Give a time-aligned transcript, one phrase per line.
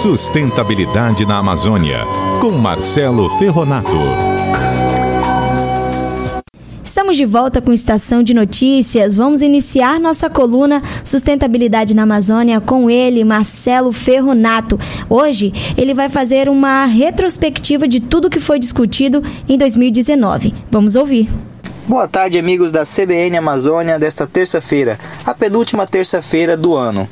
[0.00, 2.06] Sustentabilidade na Amazônia,
[2.40, 3.98] com Marcelo Ferronato.
[6.82, 9.14] Estamos de volta com Estação de Notícias.
[9.14, 14.80] Vamos iniciar nossa coluna Sustentabilidade na Amazônia com ele, Marcelo Ferronato.
[15.06, 20.54] Hoje ele vai fazer uma retrospectiva de tudo que foi discutido em 2019.
[20.70, 21.28] Vamos ouvir.
[21.86, 27.06] Boa tarde, amigos da CBN Amazônia, desta terça-feira, a penúltima terça-feira do ano.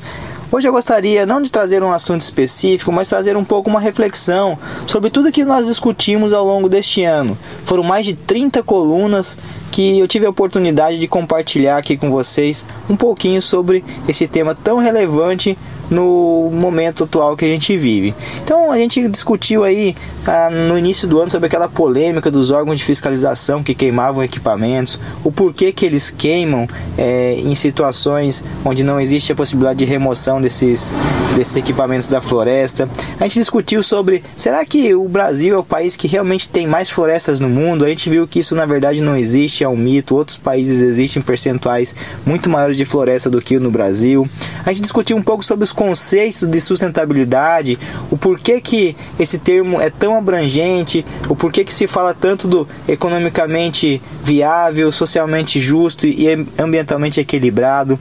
[0.51, 4.59] Hoje eu gostaria não de trazer um assunto específico, mas trazer um pouco uma reflexão
[4.87, 7.37] sobre tudo que nós discutimos ao longo deste ano.
[7.65, 9.37] Foram mais de 30 colunas
[9.71, 14.55] que eu tive a oportunidade de compartilhar aqui com vocês um pouquinho sobre esse tema
[14.55, 15.57] tão relevante
[15.91, 18.15] no momento atual que a gente vive.
[18.43, 19.97] Então a gente discutiu aí
[20.27, 25.01] ah, no início do ano sobre aquela polêmica dos órgãos de fiscalização que queimavam equipamentos,
[25.25, 30.41] o porquê que eles queimam é, em situações onde não existe a possibilidade de remoção
[30.41, 30.95] desses,
[31.37, 32.89] desses equipamentos da floresta.
[33.19, 36.91] A gente discutiu sobre será que o Brasil é o país que realmente tem mais
[36.91, 37.85] florestas no mundo?
[37.85, 40.15] A gente viu que isso na verdade não existe, é um mito.
[40.15, 41.95] Outros países existem percentuais
[42.27, 44.29] muito maiores de floresta do que no Brasil.
[44.65, 47.79] A gente discutiu um pouco sobre os conceitos de sustentabilidade,
[48.11, 52.69] o porquê que esse termo é tão abrangente, o porquê que se fala tanto do
[52.89, 56.27] economicamente viável, socialmente justo e
[56.59, 57.97] ambientalmente equilibrado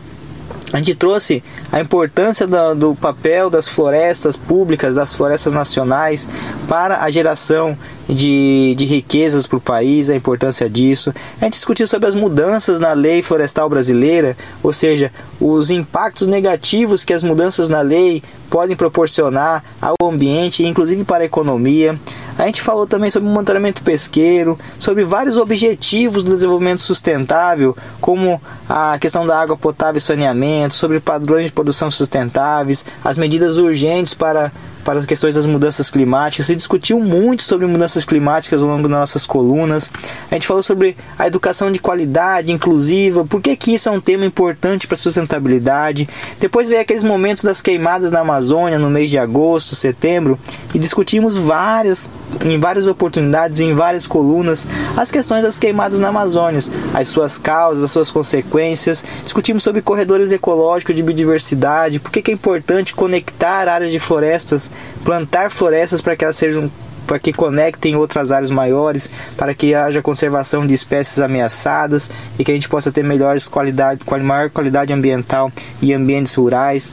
[0.74, 6.28] a gente trouxe a importância do, do, papel das florestas públicas, das florestas nacionais
[6.68, 11.14] para a geração de, de riquezas para o país, a importância disso.
[11.40, 17.06] A gente discutiu sobre as mudanças na lei florestal brasileira, ou seja, os impactos negativos
[17.06, 21.98] que as mudanças na lei podem proporcionar ao ambiente, inclusive para a economia.
[22.38, 28.40] A gente falou também sobre o monitoramento pesqueiro, sobre vários objetivos do desenvolvimento sustentável, como
[28.70, 34.14] a questão da água potável e saneamento, sobre padrões de produção sustentáveis, as medidas urgentes
[34.14, 34.52] para
[34.88, 36.46] para as questões das mudanças climáticas.
[36.46, 39.92] Se discutiu muito sobre mudanças climáticas ao longo das nossas colunas.
[40.32, 44.00] A gente falou sobre a educação de qualidade, inclusiva, por que, que isso é um
[44.00, 46.08] tema importante para a sustentabilidade.
[46.40, 50.40] Depois veio aqueles momentos das queimadas na Amazônia no mês de agosto, setembro,
[50.74, 52.10] e discutimos várias,
[52.46, 54.66] em várias oportunidades, em várias colunas,
[54.96, 56.62] as questões das queimadas na Amazônia,
[56.94, 59.04] as suas causas, as suas consequências.
[59.22, 64.72] Discutimos sobre corredores ecológicos de biodiversidade, por que, que é importante conectar áreas de florestas
[65.04, 66.72] plantar florestas para que elas sejam
[67.08, 72.52] para que conectem outras áreas maiores, para que haja conservação de espécies ameaçadas e que
[72.52, 75.50] a gente possa ter melhores qualidade, maior qualidade ambiental
[75.82, 76.92] e ambientes rurais.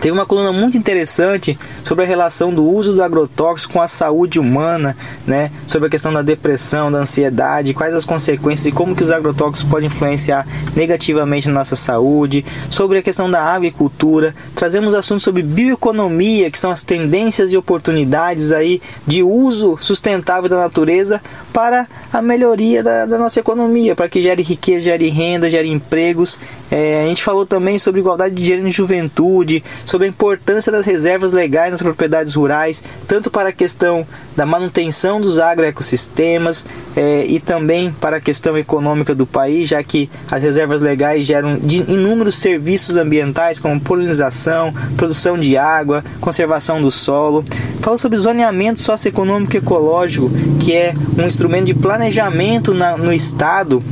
[0.00, 4.40] Tem uma coluna muito interessante sobre a relação do uso do agrotóxico com a saúde
[4.40, 4.96] humana,
[5.26, 5.50] né?
[5.66, 9.70] Sobre a questão da depressão, da ansiedade, quais as consequências e como que os agrotóxicos
[9.70, 14.34] podem influenciar negativamente na nossa saúde, sobre a questão da agricultura.
[14.54, 20.56] Trazemos assuntos sobre bioeconomia, que são as tendências e oportunidades aí de uso sustentável da
[20.56, 21.20] natureza
[21.52, 26.38] para a melhoria da, da nossa economia, para que gere riqueza, gere renda, gere empregos.
[26.70, 30.86] É, a gente falou também sobre igualdade de gênero e juventude, sobre a importância das
[30.86, 36.64] reservas legais nas propriedades rurais, tanto para a questão da manutenção dos agroecossistemas
[36.96, 41.58] é, e também para a questão econômica do país, já que as reservas legais geram
[41.88, 47.44] inúmeros serviços ambientais, como polinização, produção de água, conservação do solo.
[47.80, 53.82] Fala sobre zoneamento socioeconômico e ecológico, que é um instrumento de planejamento na, no Estado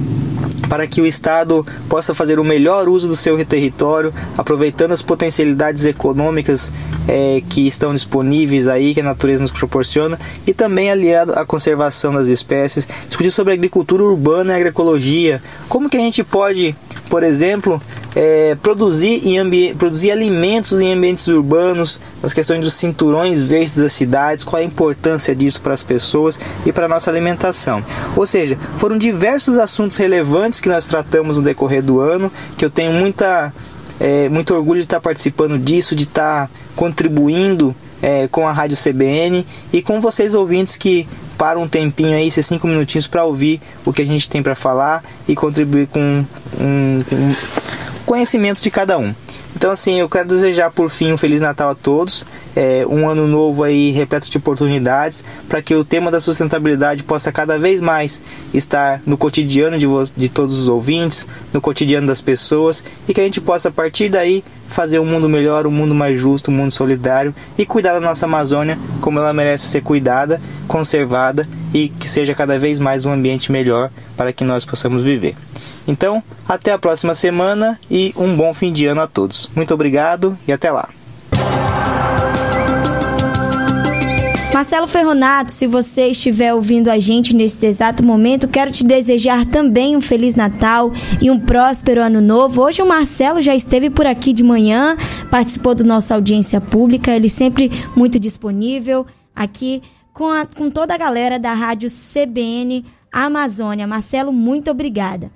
[0.69, 5.87] para que o Estado possa fazer o melhor uso do seu território, aproveitando as potencialidades
[5.87, 6.71] econômicas
[7.07, 12.13] é, que estão disponíveis aí, que a natureza nos proporciona, e também aliado à conservação
[12.13, 12.87] das espécies.
[13.07, 15.43] Discutir sobre agricultura urbana e agroecologia.
[15.69, 16.77] Como que a gente pode,
[17.09, 17.81] por exemplo,
[18.15, 24.45] é, produzir, em produzir alimentos em ambientes urbanos, as questões dos cinturões verdes das cidades,
[24.45, 27.85] qual a importância disso para as pessoas e para a nossa alimentação.
[28.17, 32.71] Ou seja, foram diversos assuntos relevantes que nós tratamos no decorrer do ano, que eu
[32.71, 33.53] tenho muita,
[33.99, 39.47] é, muito orgulho de estar participando disso, de estar contribuindo é, com a Rádio CBN
[39.73, 43.93] e com vocês ouvintes que param um tempinho aí, esses cinco minutinhos para ouvir o
[43.93, 46.25] que a gente tem para falar e contribuir com
[46.61, 47.35] um, um
[48.05, 49.15] conhecimento de cada um.
[49.55, 52.27] Então, assim, eu quero desejar por fim um Feliz Natal a todos,
[52.59, 57.31] é, um ano novo aí repleto de oportunidades, para que o tema da sustentabilidade possa
[57.31, 58.21] cada vez mais
[58.53, 63.25] estar no cotidiano de, de todos os ouvintes, no cotidiano das pessoas, e que a
[63.25, 66.73] gente possa, a partir daí, fazer um mundo melhor, um mundo mais justo, um mundo
[66.73, 72.35] solidário e cuidar da nossa Amazônia como ela merece ser cuidada, conservada e que seja
[72.35, 75.37] cada vez mais um ambiente melhor para que nós possamos viver.
[75.87, 79.49] Então, até a próxima semana e um bom fim de ano a todos.
[79.55, 80.89] Muito obrigado e até lá.
[84.53, 89.95] Marcelo Ferronato, se você estiver ouvindo a gente neste exato momento, quero te desejar também
[89.95, 90.91] um Feliz Natal
[91.21, 92.63] e um próspero Ano Novo.
[92.63, 94.97] Hoje o Marcelo já esteve por aqui de manhã,
[95.31, 99.07] participou do nossa audiência pública, ele sempre muito disponível
[99.37, 99.83] aqui
[100.15, 103.87] com, a, com toda a galera da rádio CBN Amazônia.
[103.87, 105.31] Marcelo, muito obrigada.